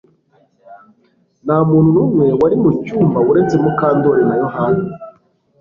Nta 1.45 1.57
muntu 1.69 1.89
numwe 1.95 2.25
wari 2.39 2.55
mu 2.63 2.69
cyumba 2.85 3.19
uretse 3.31 3.55
Mukandoli 3.63 4.23
na 4.29 4.35
Yohana 4.41 4.83